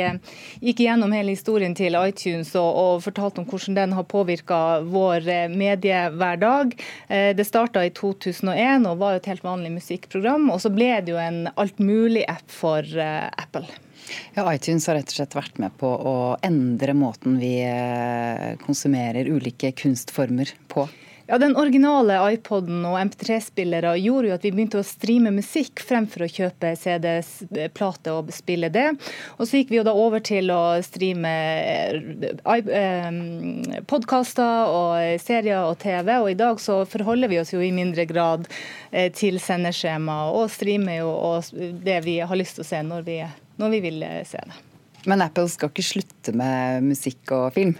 gikk 0.61 0.83
gjennom 0.85 1.15
hele 1.15 1.33
historien 1.33 1.73
til 1.77 1.97
iTunes 1.97 2.53
og, 2.59 2.69
og 2.69 3.05
fortalte 3.07 3.41
om 3.41 3.47
hvordan 3.49 3.79
den 3.79 3.95
har 3.97 4.05
påvirka 4.09 4.59
vår 4.85 5.25
mediehverdag. 5.49 6.75
Det 7.09 7.47
starta 7.47 7.81
i 7.85 7.93
2001 7.95 8.85
og 8.89 9.01
var 9.01 9.17
et 9.17 9.29
helt 9.29 9.45
vanlig 9.45 9.73
musikkprogram. 9.79 10.51
Og 10.53 10.61
så 10.61 10.71
ble 10.73 10.91
det 11.01 11.15
jo 11.15 11.21
en 11.21 11.47
altmulig-app 11.55 12.53
for 12.53 12.85
Apple. 13.01 13.65
Ja, 14.35 14.53
iTunes 14.53 14.87
har 14.87 14.97
rett 14.99 15.09
og 15.09 15.17
slett 15.17 15.35
vært 15.37 15.59
med 15.61 15.75
på 15.79 15.89
å 15.89 16.15
endre 16.45 16.95
måten 16.97 17.39
vi 17.41 17.55
eh, 17.65 18.53
konsumerer 18.61 19.29
ulike 19.31 19.71
kunstformer 19.77 20.51
på. 20.71 20.87
Ja, 21.27 21.37
Den 21.41 21.55
originale 21.57 22.17
iPoden 22.33 22.83
og 22.85 22.99
MP3-spillere 22.99 23.95
gjorde 23.97 24.29
jo 24.29 24.35
at 24.35 24.43
vi 24.45 24.51
begynte 24.53 24.81
å 24.81 24.85
streame 24.85 25.31
musikk 25.33 25.81
fremfor 25.81 26.25
å 26.25 26.29
kjøpe 26.29 26.75
CD-plate 26.77 28.13
og 28.13 28.29
spille 28.35 28.69
det. 28.73 28.91
Og 29.39 29.47
så 29.47 29.61
gikk 29.61 29.73
vi 29.73 29.79
jo 29.79 29.85
da 29.87 29.95
over 29.97 30.21
til 30.25 30.51
å 30.53 30.77
streame 30.85 31.33
eh, 31.65 32.59
eh, 32.81 33.79
podkaster 33.89 34.69
og 34.69 35.23
serier 35.23 35.65
og 35.65 35.79
TV. 35.81 36.13
Og 36.19 36.29
i 36.35 36.37
dag 36.37 36.61
så 36.61 36.83
forholder 36.89 37.33
vi 37.33 37.41
oss 37.41 37.55
jo 37.55 37.63
i 37.63 37.73
mindre 37.73 38.05
grad 38.09 38.45
til 39.17 39.41
sendeskjema 39.41 40.29
og 40.31 40.45
streamer 40.53 41.01
jo 41.01 41.09
det 41.83 41.97
vi 42.05 42.19
har 42.21 42.39
lyst 42.39 42.59
til 42.59 42.63
å 42.63 42.69
se 42.69 42.85
når 42.85 43.09
vi 43.09 43.17
når 43.57 43.69
vi 43.69 43.79
vil 43.79 44.03
eh, 44.03 44.23
se 44.27 44.37
det. 44.37 44.74
Men 45.05 45.21
Apple 45.25 45.49
skal 45.51 45.69
ikke 45.71 45.85
slutte 45.85 46.33
med 46.37 46.85
musikk 46.85 47.33
og 47.35 47.51
film? 47.57 47.75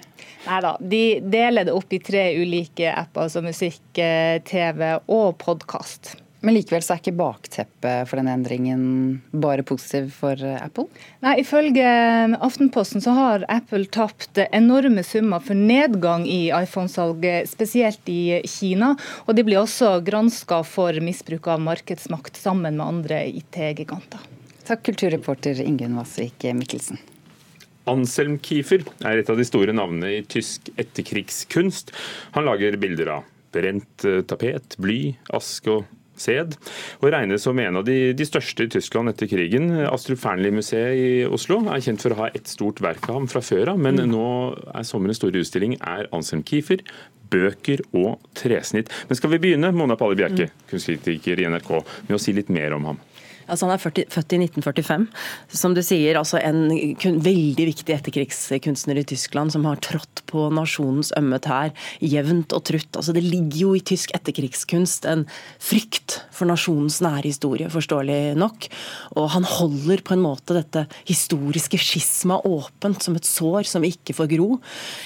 Nei 0.45 0.59
da. 0.61 0.75
De 0.79 1.03
deler 1.21 1.65
det 1.65 1.73
opp 1.73 1.93
i 1.95 2.01
tre 2.03 2.27
ulike 2.37 2.91
apper, 2.93 3.25
altså 3.25 3.41
musikk, 3.45 3.81
eh, 3.97 4.37
TV 4.45 4.93
og 4.99 5.33
podkast. 5.41 6.15
Men 6.45 6.53
likevel 6.53 6.83
så 6.85 6.93
er 6.93 6.99
ikke 7.01 7.15
bakteppet 7.17 8.09
for 8.09 8.21
den 8.21 8.27
endringen 8.29 8.81
bare 9.33 9.63
positiv 9.65 10.11
for 10.13 10.37
eh, 10.37 10.59
Apple? 10.61 10.85
Nei, 11.25 11.39
Ifølge 11.41 11.87
Aftenposten 12.45 13.01
så 13.01 13.15
har 13.17 13.47
Apple 13.49 13.87
tapt 13.89 14.37
enorme 14.45 15.01
summer 15.07 15.41
for 15.41 15.57
nedgang 15.57 16.27
i 16.29 16.51
iPhone-salget, 16.53 17.49
spesielt 17.49 18.13
i 18.13 18.43
Kina. 18.45 18.93
Og 19.25 19.33
de 19.39 19.47
blir 19.47 19.63
også 19.63 19.95
granska 20.05 20.61
for 20.69 21.01
misbruk 21.01 21.49
av 21.49 21.65
markedsmakt 21.65 22.37
sammen 22.37 22.77
med 22.77 22.85
andre 22.85 23.23
IT-giganter. 23.41 24.21
Takk, 24.65 24.85
kulturreporter 24.85 25.65
Ingunn 25.65 25.97
Vasvik 25.97 26.45
Mikkelsen. 26.53 27.01
Anselm 27.91 28.39
Kiefer 28.43 28.85
er 29.05 29.21
et 29.21 29.29
av 29.31 29.39
de 29.39 29.45
store 29.47 29.75
navnene 29.75 30.17
i 30.17 30.23
tysk 30.29 30.71
etterkrigskunst. 30.81 31.93
Han 32.37 32.47
lager 32.47 32.79
bilder 32.81 33.17
av 33.19 33.29
brent 33.55 34.07
eh, 34.07 34.23
tapet, 34.27 34.77
bly, 34.81 35.15
aske 35.35 35.71
og 35.71 35.85
sæd, 36.19 36.55
og 37.01 37.09
regnes 37.11 37.43
som 37.43 37.59
en 37.59 37.81
av 37.81 37.85
de, 37.87 38.13
de, 38.15 38.27
største 38.27 38.67
i 38.67 38.71
Tyskland 38.71 39.11
etter 39.11 39.29
krigen. 39.31 39.67
Astrup 39.89 40.21
Fearnley-museet 40.21 40.99
i 40.99 41.09
Oslo 41.27 41.59
er 41.67 41.83
kjent 41.83 42.03
for 42.03 42.15
å 42.15 42.21
ha 42.23 42.29
et 42.31 42.47
stort 42.51 42.81
verk 42.83 43.09
av 43.09 43.19
ham 43.19 43.27
fra 43.31 43.43
før 43.43 43.73
av, 43.73 43.81
men 43.81 43.99
mm. 43.99 44.07
nå 44.13 44.27
er 44.71 44.87
sommerens 44.87 45.19
store 45.21 45.43
utstilling 45.43 45.75
er 45.81 46.09
Anselm 46.15 46.45
Kiefer, 46.47 46.83
bøker 47.31 47.83
og 47.97 48.23
tresnitt. 48.37 48.91
Men 49.09 49.19
skal 49.19 49.33
vi 49.33 49.41
begynne, 49.43 49.73
Mona 49.75 49.97
Palle 49.99 50.17
Bjerke, 50.19 50.47
mm. 50.47 50.65
kunstkritiker 50.71 51.41
i 51.41 51.49
NRK, 51.51 51.75
med 52.07 52.17
å 52.17 52.21
si 52.21 52.35
litt 52.37 52.53
mer 52.53 52.77
om 52.77 52.91
ham? 52.93 53.03
Altså, 53.45 53.67
han 53.67 53.75
er 53.75 53.81
40, 53.81 54.07
født 54.13 54.35
i 54.35 54.39
1945. 54.41 55.07
Som 55.61 55.75
du 55.77 55.81
sier, 55.85 56.17
altså 56.19 56.39
en 56.41 56.67
kun, 57.01 57.19
veldig 57.25 57.67
viktig 57.71 57.95
etterkrigskunstner 57.95 58.99
i 59.01 59.05
Tyskland 59.07 59.53
som 59.53 59.67
har 59.69 59.81
trådt 59.85 60.23
på 60.29 60.47
nasjonens 60.53 61.11
ømme 61.17 61.39
tær 61.43 61.73
jevnt 62.01 62.55
og 62.55 62.65
trutt. 62.69 62.91
Altså, 62.97 63.13
det 63.15 63.23
ligger 63.25 63.59
jo 63.61 63.73
i 63.77 63.83
tysk 63.85 64.15
etterkrigskunst 64.17 65.05
en 65.09 65.25
frykt 65.61 66.19
for 66.35 66.49
nasjonens 66.49 66.99
nære 67.05 67.29
historie, 67.29 67.69
forståelig 67.71 68.35
nok. 68.39 68.69
Og 69.19 69.29
han 69.35 69.47
holder 69.47 70.03
på 70.05 70.15
en 70.15 70.25
måte 70.25 70.57
dette 70.57 70.85
historiske 71.07 71.79
skisma 71.81 72.39
åpent 72.47 73.03
som 73.05 73.17
et 73.17 73.27
sår 73.27 73.69
som 73.69 73.85
ikke 73.85 74.15
får 74.17 74.31
gro. 74.33 74.49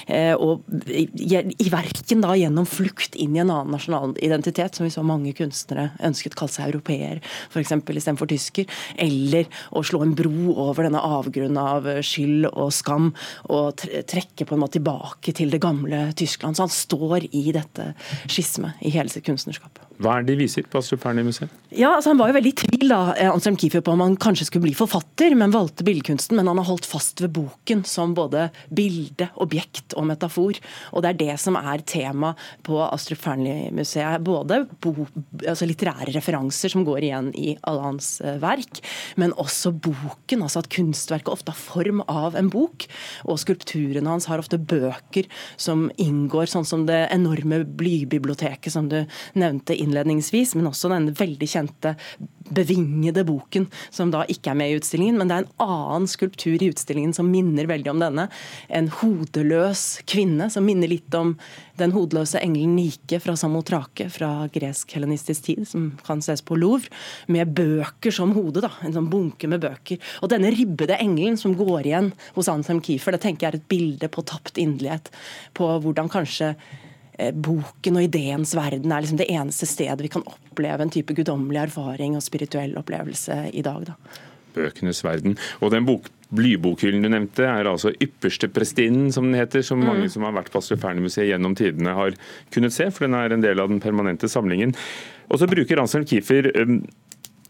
Eh, 0.08 0.32
og 0.34 0.64
i, 0.88 1.06
i 1.10 1.68
verken 1.72 2.24
da 2.24 2.34
gjennom 2.38 2.68
flukt 2.68 3.18
inn 3.20 3.36
i 3.36 3.42
en 3.44 3.52
annen 3.52 3.74
nasjonal 3.76 4.16
identitet, 4.22 4.76
som 4.76 4.86
vi 4.86 4.94
så 4.94 5.04
mange 5.06 5.34
kunstnere 5.36 5.90
ønsket 6.06 6.36
å 6.36 6.42
kalle 6.42 6.56
seg 6.56 6.70
europeer, 6.70 7.20
f.eks. 7.50 7.74
istedenfor 7.76 8.29
tysker, 8.30 8.80
eller 9.00 9.50
å 9.76 9.84
slå 9.86 10.02
en 10.04 10.16
bro 10.18 10.54
over 10.54 10.86
denne 10.86 11.02
avgrunnen 11.02 11.60
av 11.60 11.88
skyld 12.06 12.50
og 12.52 12.72
skam, 12.74 13.12
og 13.50 13.84
trekke 14.10 14.46
på 14.46 14.56
en 14.56 14.64
måte 14.64 14.78
tilbake 14.78 15.34
til 15.36 15.52
det 15.52 15.62
gamle 15.62 16.08
Tyskland. 16.16 16.56
Så 16.56 16.66
han 16.66 16.74
står 16.74 17.30
i 17.30 17.50
dette 17.56 17.92
skismet 18.30 18.80
i 18.80 18.94
hele 18.94 19.12
sitt 19.12 19.26
kunstnerskap. 19.26 19.89
Hva 20.00 20.16
er 20.16 20.24
det 20.24 20.32
de 20.32 20.44
viser 20.46 20.64
på 20.64 20.80
Astrup 20.80 21.02
Fearnley-museet? 21.02 21.52
Ja, 21.76 21.92
altså 21.94 22.10
Han 22.10 22.18
var 22.18 22.30
jo 22.30 22.36
veldig 22.38 22.50
i 22.50 22.58
tvil 22.62 22.88
da, 22.88 23.00
eh, 23.20 23.28
Anselm 23.30 23.56
Kiefer, 23.60 23.82
på 23.84 23.92
om 23.92 24.00
han 24.00 24.16
kanskje 24.16 24.46
skulle 24.48 24.64
bli 24.64 24.74
forfatter, 24.74 25.34
men 25.36 25.52
valgte 25.52 25.84
billedkunsten. 25.84 26.36
Men 26.36 26.48
han 26.48 26.58
har 26.58 26.66
holdt 26.66 26.88
fast 26.88 27.20
ved 27.20 27.34
boken 27.36 27.84
som 27.84 28.14
både 28.16 28.48
bilde, 28.72 29.28
objekt 29.36 29.94
og 29.94 30.06
metafor. 30.08 30.56
Og 30.92 31.04
det 31.04 31.10
er 31.10 31.18
det 31.20 31.36
som 31.38 31.58
er 31.60 31.84
tema 31.84 32.32
på 32.66 32.80
Astrup 32.80 33.20
Fearnley-museet. 33.20 34.24
Både 34.24 34.62
bo, 34.80 35.06
altså 35.44 35.68
litterære 35.68 36.14
referanser 36.16 36.72
som 36.72 36.86
går 36.88 37.04
igjen 37.04 37.30
i 37.36 37.58
alle 37.68 37.84
hans 37.90 38.20
eh, 38.24 38.40
verk, 38.40 38.80
men 39.16 39.36
også 39.36 39.74
boken. 39.76 40.42
altså 40.42 40.64
At 40.64 40.72
kunstverket 40.72 41.28
ofte 41.28 41.52
har 41.52 41.60
form 41.60 42.02
av 42.08 42.34
en 42.40 42.48
bok. 42.48 42.88
Og 43.28 43.38
skulpturene 43.38 44.08
hans 44.08 44.30
har 44.32 44.40
ofte 44.40 44.58
bøker 44.58 45.28
som 45.60 45.90
inngår, 46.00 46.48
sånn 46.48 46.64
som 46.64 46.88
det 46.88 47.04
enorme 47.12 47.62
blybiblioteket 47.64 48.72
som 48.72 48.88
du 48.88 49.04
nevnte 49.38 49.76
innledningsvis, 49.90 50.54
men 50.56 50.70
også 50.70 50.90
den 50.92 51.10
veldig 51.18 51.48
kjente 51.50 51.94
bevingede 52.50 53.22
boken, 53.26 53.68
som 53.94 54.10
da 54.10 54.24
ikke 54.30 54.50
er 54.52 54.58
med 54.58 54.72
i 54.72 54.78
utstillingen. 54.80 55.18
Men 55.20 55.30
det 55.30 55.36
er 55.36 55.44
en 55.44 55.66
annen 55.66 56.08
skulptur 56.10 56.58
i 56.58 56.70
utstillingen 56.72 57.12
som 57.14 57.30
minner 57.30 57.68
veldig 57.70 57.92
om 57.92 58.02
denne. 58.02 58.26
En 58.68 58.90
hodeløs 59.00 60.00
kvinne, 60.10 60.50
som 60.50 60.66
minner 60.66 60.90
litt 60.90 61.14
om 61.14 61.36
den 61.80 61.94
hodeløse 61.94 62.42
engelen 62.42 62.74
Nike 62.76 63.20
fra 63.22 63.36
Samotrake 63.38 64.08
fra 64.12 64.48
gresk-helenistisk 64.52 65.46
tid, 65.46 65.62
som 65.68 65.90
kan 66.06 66.22
ses 66.24 66.42
på 66.42 66.58
Louvre, 66.58 66.90
med 67.30 67.54
bøker 67.56 68.14
som 68.14 68.34
hode. 68.36 68.66
En 68.84 68.96
sånn 68.96 69.10
bunke 69.12 69.48
med 69.50 69.62
bøker. 69.62 70.00
Og 70.20 70.32
denne 70.32 70.52
ribbede 70.54 70.98
engelen 71.00 71.38
som 71.40 71.56
går 71.58 71.86
igjen 71.86 72.12
hos 72.34 72.50
Anselm 72.52 72.82
Kiefer, 72.84 73.14
det 73.14 73.24
tenker 73.24 73.46
jeg 73.46 73.54
er 73.54 73.60
et 73.62 73.70
bilde 73.70 74.10
på 74.12 74.26
tapt 74.26 74.58
inderlighet. 74.60 75.10
På 75.56 75.72
hvordan 75.80 76.10
kanskje 76.12 76.54
boken 77.32 77.98
og 77.98 78.06
ideens 78.06 78.54
verden 78.56 78.92
er 78.92 79.04
liksom 79.04 79.20
det 79.20 79.28
eneste 79.32 79.68
stedet 79.68 80.04
vi 80.04 80.12
kan 80.12 80.26
oppleve 80.26 80.86
en 80.86 80.92
type 80.92 81.14
guddommelig 81.16 81.66
erfaring 81.68 82.16
og 82.18 82.24
spirituell 82.24 82.76
opplevelse 82.80 83.42
i 83.52 83.64
dag. 83.66 83.90
Da. 83.90 84.20
Bøkenes 84.56 85.04
verden. 85.06 85.36
Og 85.60 85.72
den 85.74 85.86
bok, 85.88 86.08
Blybokhyllen 86.30 87.02
du 87.02 87.10
nevnte, 87.10 87.42
er 87.42 87.66
altså 87.66 87.90
yppersteprestinnen, 87.90 89.08
som 89.14 89.26
den 89.26 89.40
heter, 89.40 89.64
som 89.66 89.82
mange 89.82 90.06
mm. 90.06 90.12
som 90.14 90.26
har 90.26 90.36
vært 90.36 90.52
på 90.54 90.60
Astroferne-museet 90.62 91.26
gjennom 91.32 91.56
tidene 91.58 91.96
har 91.96 92.14
kunnet 92.54 92.74
se, 92.74 92.86
for 92.94 93.08
den 93.08 93.16
er 93.18 93.34
en 93.34 93.42
del 93.42 93.62
av 93.62 93.70
den 93.72 93.82
permanente 93.82 94.30
samlingen. 94.30 94.76
Og 95.30 95.42
så 95.42 95.50
bruker 95.50 95.82
Anselm 95.82 96.06
Kiefer 96.06 96.52
um, 96.60 96.84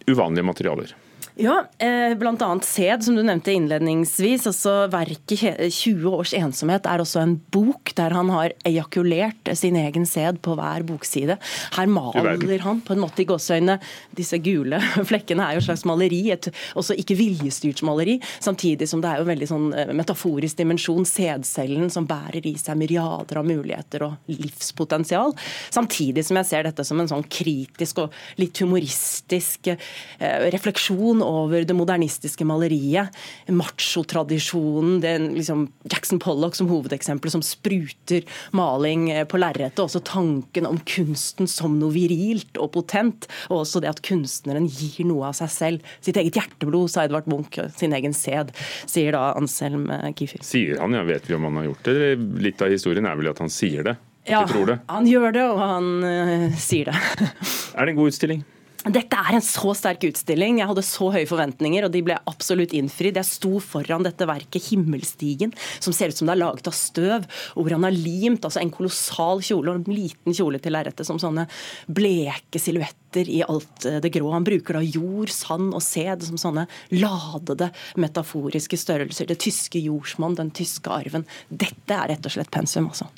uvanlige 0.09 0.49
materialer. 0.49 0.95
Ja, 1.41 1.65
eh, 1.79 2.15
bl.a. 2.19 2.59
sæd, 2.63 3.05
som 3.05 3.15
du 3.17 3.23
nevnte 3.25 3.53
innledningsvis. 3.57 4.45
altså 4.51 4.75
Verket 4.93 5.73
20 5.73 6.11
års 6.13 6.35
ensomhet 6.37 6.85
er 6.85 7.01
også 7.01 7.23
en 7.23 7.39
bok 7.55 7.95
der 7.97 8.13
han 8.13 8.29
har 8.29 8.53
ejakulert 8.69 9.49
sin 9.57 9.79
egen 9.81 10.05
sæd 10.05 10.43
på 10.45 10.53
hver 10.59 10.85
bokside. 10.85 11.39
Her 11.79 11.89
maler 11.89 12.61
han 12.61 12.83
på 12.85 12.93
en 12.93 13.01
måte 13.01 13.25
i 13.25 13.27
gåseøynene 13.29 13.79
Disse 14.17 14.37
gule 14.45 14.83
flekkene 15.11 15.47
er 15.47 15.57
jo 15.57 15.63
et 15.63 15.69
slags 15.71 15.87
maleri, 15.89 16.19
et 16.35 16.51
også 16.77 16.99
ikke 17.01 17.17
viljestyrt 17.17 17.81
maleri. 17.89 18.19
Samtidig 18.37 18.91
som 18.91 19.01
det 19.01 19.09
er 19.09 19.23
jo 19.23 19.25
en 19.25 19.33
veldig 19.33 19.49
sånn 19.49 19.67
eh, 19.73 19.95
metaforisk 19.97 20.61
dimensjon. 20.61 21.09
Sædcellen 21.09 21.89
som 21.95 22.09
bærer 22.11 22.45
i 22.45 22.55
seg 22.61 22.77
myriader 22.83 23.41
av 23.41 23.49
muligheter 23.49 24.05
og 24.11 24.29
livspotensial. 24.29 25.33
Samtidig 25.73 26.27
som 26.29 26.43
jeg 26.43 26.51
ser 26.53 26.69
dette 26.69 26.85
som 26.85 27.01
en 27.01 27.09
sånn 27.09 27.25
kritisk 27.33 28.05
og 28.05 28.21
litt 28.43 28.61
humoristisk 28.61 29.73
eh, 29.73 30.49
refleksjon 30.53 31.25
over 31.31 31.65
det 31.67 31.77
modernistiske 31.77 32.47
maleriet. 32.49 33.15
Machotradisjonen, 33.49 35.01
liksom 35.37 35.67
Jackson 35.91 36.21
Pollock 36.23 36.59
som 36.59 36.69
hovedeksempel, 36.71 37.33
som 37.33 37.45
spruter 37.45 38.27
maling 38.57 39.09
eh, 39.11 39.25
på 39.29 39.41
lerretet. 39.41 39.83
Også 39.83 40.03
tanken 40.07 40.69
om 40.69 40.81
kunsten 40.89 41.49
som 41.51 41.79
noe 41.81 41.95
virilt 41.95 42.61
og 42.61 42.73
potent. 42.77 43.29
Og 43.49 43.63
også 43.63 43.83
det 43.85 43.93
at 43.93 44.03
kunstneren 44.07 44.69
gir 44.69 45.09
noe 45.09 45.31
av 45.31 45.39
seg 45.39 45.55
selv. 45.55 45.95
Sitt 46.05 46.21
eget 46.21 46.39
hjerteblod, 46.39 46.91
sa 46.93 47.07
Edvard 47.07 47.29
Munch, 47.31 47.59
sin 47.79 47.97
egen 47.97 48.15
sæd, 48.17 48.55
sier 48.91 49.17
da 49.17 49.31
Anselm 49.39 49.89
eh, 49.95 50.11
Kiefer. 50.17 50.45
Sier 50.47 50.81
han, 50.83 50.97
ja. 50.97 51.07
Vet 51.11 51.27
vi 51.27 51.35
om 51.35 51.49
han 51.49 51.57
har 51.59 51.71
gjort 51.71 51.89
det? 51.89 52.15
Litt 52.45 52.63
av 52.63 52.71
historien 52.71 53.09
er 53.09 53.19
vel 53.19 53.33
at 53.33 53.41
han 53.43 53.51
sier 53.51 53.87
det? 53.87 53.97
Ja, 54.29 54.45
han 54.45 55.07
gjør 55.09 55.33
det, 55.33 55.45
og 55.49 55.59
han 55.59 55.87
uh, 56.05 56.59
sier 56.61 56.91
det. 56.91 57.29
er 57.77 57.89
det 57.89 57.95
en 57.95 57.99
god 57.99 58.13
utstilling? 58.13 58.43
Dette 58.81 59.13
er 59.13 59.37
en 59.37 59.45
så 59.45 59.75
sterk 59.77 60.07
utstilling. 60.09 60.57
Jeg 60.63 60.69
hadde 60.71 60.85
så 60.87 61.11
høye 61.13 61.29
forventninger, 61.29 61.85
og 61.85 61.93
de 61.93 62.01
ble 62.05 62.15
absolutt 62.31 62.73
innfridd. 62.77 63.19
Jeg 63.21 63.29
sto 63.29 63.59
foran 63.61 64.07
dette 64.07 64.25
verket 64.25 64.71
'Himmelstigen', 64.71 65.53
som 65.85 65.93
ser 65.93 66.09
ut 66.09 66.17
som 66.17 66.31
det 66.31 66.33
er 66.33 66.41
laget 66.41 66.71
av 66.71 66.73
støv, 66.73 67.27
og 67.57 67.61
hvor 67.61 67.77
han 67.77 67.85
har 67.85 67.93
limt 67.93 68.41
altså 68.41 68.63
en 68.63 68.73
kolossal 68.73 69.45
kjole 69.45 69.69
og 69.75 69.85
en 69.85 69.93
liten 69.93 70.33
kjole 70.33 70.59
til 70.59 70.73
lerretet 70.73 71.05
som 71.05 71.21
sånne 71.21 71.45
bleke 71.93 72.57
silhuetter 72.57 73.29
i 73.29 73.43
alt 73.45 73.85
eh, 73.85 74.01
det 74.01 74.15
grå. 74.17 74.33
Han 74.33 74.49
bruker 74.49 74.81
da 74.81 74.81
jord, 74.81 75.29
sand 75.29 75.75
og 75.77 75.85
sæd 75.85 76.25
som 76.25 76.41
sånne 76.41 76.65
ladede 76.97 77.69
metaforiske 78.01 78.81
størrelser. 78.81 79.29
Det 79.29 79.43
tyske 79.45 79.77
jordsmonn, 79.77 80.41
den 80.41 80.57
tyske 80.57 80.89
arven. 80.89 81.29
Dette 81.51 81.93
er 81.93 82.15
rett 82.15 82.25
og 82.25 82.33
slett 82.33 82.51
pensum, 82.51 82.89
altså. 82.89 83.13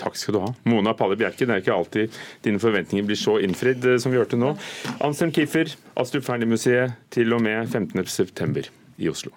Takk 0.00 0.16
skal 0.16 0.36
du 0.36 0.40
ha. 0.44 0.52
Mona 0.70 0.94
Palle 0.96 1.18
Bjerke, 1.20 1.44
det 1.44 1.56
er 1.56 1.62
ikke 1.64 1.76
alltid 1.76 2.18
dine 2.46 2.62
forventninger 2.62 3.06
blir 3.06 3.20
så 3.20 3.36
innfridd 3.44 3.84
eh, 3.84 4.00
som 4.00 4.14
vi 4.14 4.20
hørte 4.20 4.40
nå. 4.40 4.54
Anselm 5.04 5.34
Kiffer, 5.36 5.72
Astrup 6.00 6.24
Fearnley-museet 6.26 6.96
til 7.12 7.36
og 7.36 7.44
med 7.44 7.68
15.9. 7.68 8.68
i 9.04 9.12
Oslo. 9.12 9.34